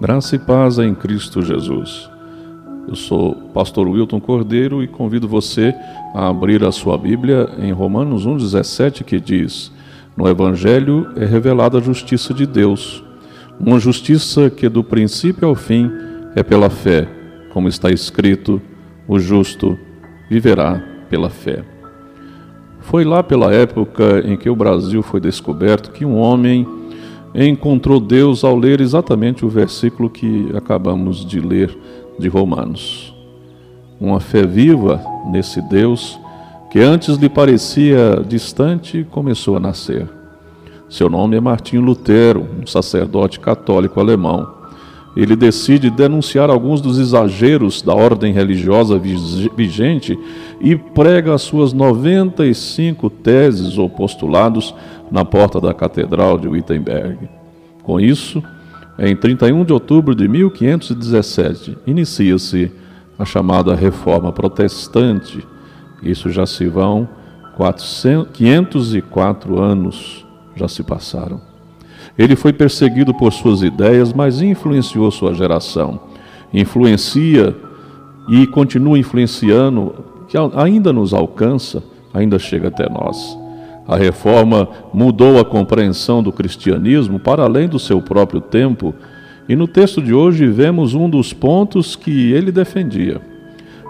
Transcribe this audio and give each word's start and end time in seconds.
Graça 0.00 0.36
e 0.36 0.38
paz 0.38 0.78
em 0.78 0.94
Cristo 0.94 1.42
Jesus. 1.42 2.08
Eu 2.86 2.94
sou 2.94 3.34
pastor 3.52 3.88
Wilton 3.88 4.20
Cordeiro 4.20 4.80
e 4.80 4.86
convido 4.86 5.26
você 5.26 5.74
a 6.14 6.28
abrir 6.28 6.62
a 6.62 6.70
sua 6.70 6.96
Bíblia 6.96 7.50
em 7.58 7.72
Romanos 7.72 8.24
1,17 8.24 9.02
que 9.02 9.18
diz: 9.18 9.72
No 10.16 10.28
Evangelho 10.28 11.08
é 11.16 11.24
revelada 11.24 11.78
a 11.78 11.80
justiça 11.80 12.32
de 12.32 12.46
Deus, 12.46 13.02
uma 13.58 13.80
justiça 13.80 14.48
que 14.48 14.68
do 14.68 14.84
princípio 14.84 15.48
ao 15.48 15.56
fim 15.56 15.90
é 16.36 16.44
pela 16.44 16.70
fé, 16.70 17.08
como 17.52 17.66
está 17.66 17.90
escrito: 17.90 18.62
o 19.08 19.18
justo 19.18 19.76
viverá 20.30 20.80
pela 21.10 21.28
fé. 21.28 21.64
Foi 22.82 23.02
lá 23.02 23.20
pela 23.24 23.52
época 23.52 24.22
em 24.24 24.36
que 24.36 24.48
o 24.48 24.54
Brasil 24.54 25.02
foi 25.02 25.18
descoberto 25.18 25.90
que 25.90 26.04
um 26.04 26.16
homem 26.16 26.77
encontrou 27.34 28.00
Deus 28.00 28.44
ao 28.44 28.56
ler 28.56 28.80
exatamente 28.80 29.44
o 29.44 29.48
versículo 29.48 30.08
que 30.08 30.50
acabamos 30.54 31.24
de 31.24 31.40
ler 31.40 31.76
de 32.18 32.28
Romanos. 32.28 33.14
Uma 34.00 34.20
fé 34.20 34.46
viva 34.46 35.00
nesse 35.30 35.60
Deus 35.62 36.18
que 36.70 36.80
antes 36.80 37.16
lhe 37.16 37.28
parecia 37.28 38.22
distante 38.26 39.06
começou 39.10 39.56
a 39.56 39.60
nascer. 39.60 40.08
Seu 40.88 41.08
nome 41.08 41.36
é 41.36 41.40
Martinho 41.40 41.82
Lutero, 41.82 42.46
um 42.62 42.66
sacerdote 42.66 43.40
católico 43.40 44.00
alemão. 44.00 44.58
Ele 45.16 45.34
decide 45.34 45.90
denunciar 45.90 46.48
alguns 46.48 46.80
dos 46.80 46.98
exageros 46.98 47.82
da 47.82 47.94
ordem 47.94 48.32
religiosa 48.32 49.00
vigente 49.56 50.18
e 50.60 50.76
prega 50.76 51.34
as 51.34 51.42
suas 51.42 51.72
95 51.72 53.10
teses 53.10 53.78
ou 53.78 53.90
postulados 53.90 54.74
na 55.10 55.24
porta 55.24 55.60
da 55.60 55.72
Catedral 55.72 56.38
de 56.38 56.48
Wittenberg. 56.48 57.28
Com 57.82 57.98
isso, 57.98 58.42
em 58.98 59.14
31 59.14 59.64
de 59.64 59.72
outubro 59.72 60.14
de 60.14 60.28
1517, 60.28 61.78
inicia-se 61.86 62.72
a 63.18 63.24
chamada 63.24 63.74
Reforma 63.74 64.32
Protestante. 64.32 65.46
Isso 66.02 66.30
já 66.30 66.46
se 66.46 66.66
vão 66.66 67.08
400, 67.56 68.32
504 68.32 69.60
anos, 69.60 70.26
já 70.54 70.68
se 70.68 70.82
passaram. 70.82 71.40
Ele 72.16 72.36
foi 72.36 72.52
perseguido 72.52 73.14
por 73.14 73.32
suas 73.32 73.62
ideias, 73.62 74.12
mas 74.12 74.42
influenciou 74.42 75.10
sua 75.10 75.32
geração. 75.34 76.00
Influencia 76.52 77.56
e 78.28 78.46
continua 78.46 78.98
influenciando, 78.98 79.94
que 80.28 80.36
ainda 80.56 80.92
nos 80.92 81.14
alcança, 81.14 81.82
ainda 82.12 82.38
chega 82.38 82.68
até 82.68 82.88
nós. 82.88 83.38
A 83.88 83.96
reforma 83.96 84.68
mudou 84.92 85.38
a 85.38 85.44
compreensão 85.46 86.22
do 86.22 86.30
cristianismo 86.30 87.18
para 87.18 87.44
além 87.44 87.66
do 87.66 87.78
seu 87.78 88.02
próprio 88.02 88.38
tempo, 88.38 88.94
e 89.48 89.56
no 89.56 89.66
texto 89.66 90.02
de 90.02 90.12
hoje 90.12 90.46
vemos 90.46 90.92
um 90.92 91.08
dos 91.08 91.32
pontos 91.32 91.96
que 91.96 92.30
ele 92.32 92.52
defendia. 92.52 93.18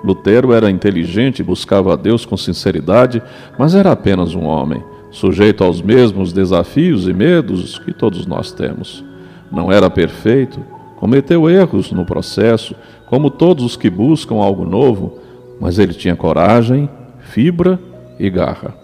Lutero 0.04 0.52
era 0.52 0.70
inteligente 0.70 1.40
e 1.40 1.42
buscava 1.42 1.94
a 1.94 1.96
Deus 1.96 2.24
com 2.24 2.36
sinceridade, 2.36 3.20
mas 3.58 3.74
era 3.74 3.90
apenas 3.90 4.36
um 4.36 4.44
homem, 4.44 4.80
sujeito 5.10 5.64
aos 5.64 5.82
mesmos 5.82 6.32
desafios 6.32 7.08
e 7.08 7.12
medos 7.12 7.80
que 7.80 7.92
todos 7.92 8.24
nós 8.24 8.52
temos. 8.52 9.04
Não 9.50 9.72
era 9.72 9.90
perfeito, 9.90 10.60
cometeu 10.94 11.50
erros 11.50 11.90
no 11.90 12.06
processo, 12.06 12.72
como 13.06 13.30
todos 13.30 13.64
os 13.64 13.76
que 13.76 13.90
buscam 13.90 14.36
algo 14.36 14.64
novo, 14.64 15.18
mas 15.60 15.76
ele 15.76 15.92
tinha 15.92 16.14
coragem, 16.14 16.88
fibra 17.18 17.80
e 18.16 18.30
garra. 18.30 18.77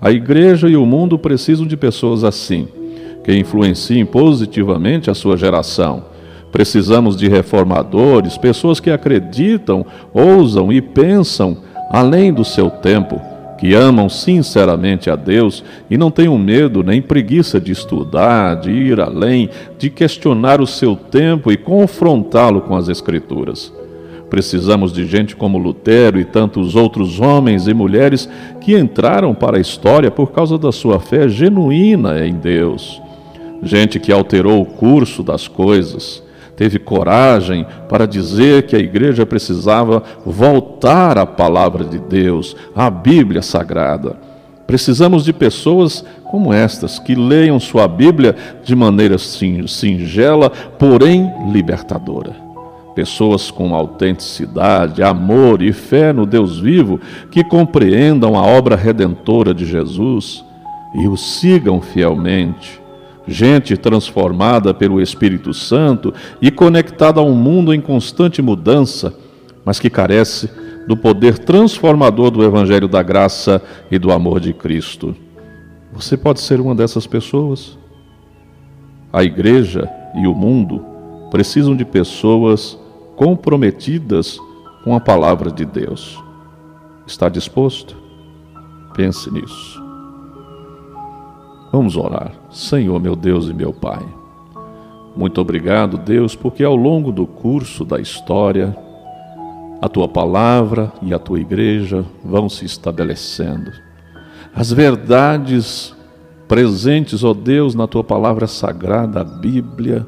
A 0.00 0.10
igreja 0.10 0.66
e 0.66 0.76
o 0.76 0.86
mundo 0.86 1.18
precisam 1.18 1.66
de 1.66 1.76
pessoas 1.76 2.24
assim, 2.24 2.66
que 3.22 3.36
influenciem 3.36 4.06
positivamente 4.06 5.10
a 5.10 5.14
sua 5.14 5.36
geração. 5.36 6.04
Precisamos 6.50 7.16
de 7.16 7.28
reformadores, 7.28 8.38
pessoas 8.38 8.80
que 8.80 8.90
acreditam, 8.90 9.84
ousam 10.14 10.72
e 10.72 10.80
pensam 10.80 11.58
além 11.90 12.32
do 12.32 12.44
seu 12.44 12.70
tempo, 12.70 13.20
que 13.58 13.74
amam 13.74 14.08
sinceramente 14.08 15.10
a 15.10 15.16
Deus 15.16 15.62
e 15.90 15.98
não 15.98 16.10
tenham 16.10 16.38
medo 16.38 16.82
nem 16.82 17.02
preguiça 17.02 17.60
de 17.60 17.70
estudar, 17.70 18.56
de 18.56 18.70
ir 18.70 19.00
além, 19.00 19.50
de 19.78 19.90
questionar 19.90 20.62
o 20.62 20.66
seu 20.66 20.96
tempo 20.96 21.52
e 21.52 21.58
confrontá-lo 21.58 22.62
com 22.62 22.74
as 22.74 22.88
Escrituras. 22.88 23.70
Precisamos 24.30 24.92
de 24.92 25.04
gente 25.06 25.34
como 25.34 25.58
Lutero 25.58 26.18
e 26.20 26.24
tantos 26.24 26.76
outros 26.76 27.20
homens 27.20 27.66
e 27.66 27.74
mulheres 27.74 28.28
que 28.60 28.78
entraram 28.78 29.34
para 29.34 29.58
a 29.58 29.60
história 29.60 30.08
por 30.08 30.30
causa 30.30 30.56
da 30.56 30.70
sua 30.70 31.00
fé 31.00 31.28
genuína 31.28 32.24
em 32.24 32.34
Deus. 32.34 33.02
Gente 33.60 33.98
que 33.98 34.12
alterou 34.12 34.62
o 34.62 34.64
curso 34.64 35.24
das 35.24 35.48
coisas, 35.48 36.22
teve 36.56 36.78
coragem 36.78 37.66
para 37.88 38.06
dizer 38.06 38.66
que 38.66 38.76
a 38.76 38.78
igreja 38.78 39.26
precisava 39.26 40.00
voltar 40.24 41.18
à 41.18 41.26
palavra 41.26 41.84
de 41.84 41.98
Deus, 41.98 42.56
à 42.74 42.88
Bíblia 42.88 43.42
Sagrada. 43.42 44.16
Precisamos 44.64 45.24
de 45.24 45.32
pessoas 45.32 46.04
como 46.30 46.54
estas, 46.54 47.00
que 47.00 47.16
leiam 47.16 47.58
sua 47.58 47.88
Bíblia 47.88 48.36
de 48.62 48.76
maneira 48.76 49.18
singela, 49.18 50.50
porém 50.78 51.28
libertadora 51.52 52.49
pessoas 53.00 53.50
com 53.50 53.74
autenticidade, 53.74 55.02
amor 55.02 55.62
e 55.62 55.72
fé 55.72 56.12
no 56.12 56.26
Deus 56.26 56.58
vivo, 56.58 57.00
que 57.30 57.42
compreendam 57.42 58.36
a 58.36 58.42
obra 58.42 58.76
redentora 58.76 59.54
de 59.54 59.64
Jesus 59.64 60.44
e 60.94 61.08
o 61.08 61.16
sigam 61.16 61.80
fielmente. 61.80 62.78
Gente 63.26 63.74
transformada 63.74 64.74
pelo 64.74 65.00
Espírito 65.00 65.54
Santo 65.54 66.12
e 66.42 66.50
conectada 66.50 67.20
a 67.20 67.24
um 67.24 67.34
mundo 67.34 67.72
em 67.72 67.80
constante 67.80 68.42
mudança, 68.42 69.14
mas 69.64 69.80
que 69.80 69.88
carece 69.88 70.50
do 70.86 70.94
poder 70.94 71.38
transformador 71.38 72.30
do 72.30 72.44
Evangelho 72.44 72.86
da 72.86 73.02
graça 73.02 73.62
e 73.90 73.98
do 73.98 74.12
amor 74.12 74.40
de 74.40 74.52
Cristo. 74.52 75.16
Você 75.90 76.18
pode 76.18 76.40
ser 76.40 76.60
uma 76.60 76.74
dessas 76.74 77.06
pessoas? 77.06 77.78
A 79.10 79.24
igreja 79.24 79.88
e 80.14 80.26
o 80.26 80.34
mundo 80.34 80.84
precisam 81.30 81.74
de 81.74 81.84
pessoas 81.86 82.78
comprometidas 83.20 84.40
com 84.82 84.94
a 84.94 84.98
palavra 84.98 85.50
de 85.50 85.66
Deus. 85.66 86.18
Está 87.06 87.28
disposto? 87.28 87.94
Pense 88.94 89.30
nisso. 89.30 89.78
Vamos 91.70 91.98
orar. 91.98 92.32
Senhor, 92.50 92.98
meu 92.98 93.14
Deus 93.14 93.46
e 93.50 93.52
meu 93.52 93.74
Pai. 93.74 94.02
Muito 95.14 95.38
obrigado, 95.38 95.98
Deus, 95.98 96.34
porque 96.34 96.64
ao 96.64 96.74
longo 96.74 97.12
do 97.12 97.26
curso 97.26 97.84
da 97.84 98.00
história, 98.00 98.74
a 99.82 99.88
tua 99.88 100.08
palavra 100.08 100.90
e 101.02 101.12
a 101.12 101.18
tua 101.18 101.40
igreja 101.40 102.02
vão 102.24 102.48
se 102.48 102.64
estabelecendo. 102.64 103.70
As 104.54 104.72
verdades 104.72 105.94
presentes, 106.48 107.22
ó 107.22 107.34
Deus, 107.34 107.74
na 107.74 107.86
tua 107.86 108.02
palavra 108.02 108.46
sagrada, 108.46 109.20
a 109.20 109.24
Bíblia, 109.24 110.06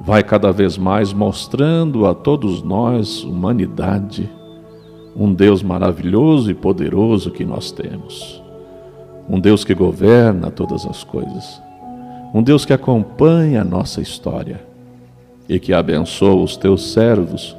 vai 0.00 0.22
cada 0.22 0.52
vez 0.52 0.76
mais 0.76 1.12
mostrando 1.12 2.06
a 2.06 2.14
todos 2.14 2.62
nós, 2.62 3.24
humanidade, 3.24 4.30
um 5.16 5.32
Deus 5.32 5.62
maravilhoso 5.62 6.50
e 6.50 6.54
poderoso 6.54 7.30
que 7.30 7.44
nós 7.44 7.70
temos. 7.70 8.42
Um 9.28 9.40
Deus 9.40 9.64
que 9.64 9.74
governa 9.74 10.50
todas 10.50 10.86
as 10.86 11.02
coisas. 11.02 11.60
Um 12.34 12.42
Deus 12.42 12.64
que 12.64 12.72
acompanha 12.72 13.62
a 13.62 13.64
nossa 13.64 14.00
história 14.00 14.62
e 15.48 15.58
que 15.58 15.72
abençoa 15.72 16.42
os 16.42 16.56
teus 16.56 16.92
servos 16.92 17.56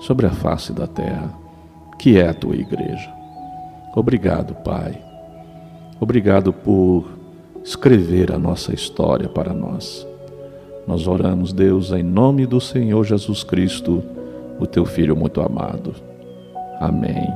sobre 0.00 0.26
a 0.26 0.30
face 0.30 0.72
da 0.72 0.86
terra, 0.86 1.34
que 1.98 2.18
é 2.18 2.28
a 2.28 2.34
tua 2.34 2.54
igreja. 2.54 3.12
Obrigado, 3.94 4.54
Pai. 4.62 4.98
Obrigado 6.00 6.52
por 6.52 7.06
escrever 7.64 8.32
a 8.32 8.38
nossa 8.38 8.72
história 8.72 9.28
para 9.28 9.52
nós. 9.52 10.09
Nós 10.86 11.06
oramos, 11.06 11.52
Deus, 11.52 11.92
em 11.92 12.02
nome 12.02 12.46
do 12.46 12.60
Senhor 12.60 13.04
Jesus 13.04 13.44
Cristo, 13.44 14.02
o 14.58 14.66
teu 14.66 14.84
filho 14.84 15.16
muito 15.16 15.40
amado. 15.40 15.94
Amém. 16.80 17.28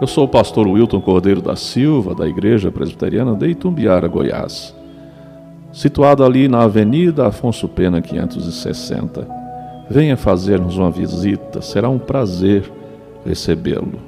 Eu 0.00 0.06
sou 0.06 0.24
o 0.24 0.28
pastor 0.28 0.66
Wilton 0.66 1.00
Cordeiro 1.00 1.40
da 1.40 1.56
Silva, 1.56 2.14
da 2.14 2.26
Igreja 2.26 2.70
Presbiteriana 2.70 3.34
de 3.34 3.48
Itumbiara, 3.48 4.08
Goiás, 4.08 4.74
situado 5.72 6.24
ali 6.24 6.48
na 6.48 6.62
Avenida 6.64 7.28
Afonso 7.28 7.68
Pena 7.68 8.02
560. 8.02 9.26
Venha 9.88 10.16
fazer-nos 10.16 10.76
uma 10.76 10.90
visita, 10.90 11.62
será 11.62 11.88
um 11.88 11.98
prazer 11.98 12.70
recebê-lo. 13.24 13.98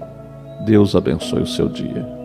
Deus 0.65 0.97
abençoe 0.97 1.43
o 1.43 1.47
seu 1.47 1.69
dia. 1.69 2.16